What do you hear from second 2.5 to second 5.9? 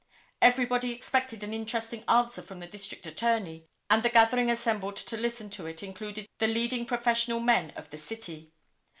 the District Attorney, and the gathering assembled to listen to it